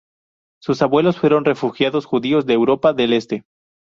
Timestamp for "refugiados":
1.45-2.07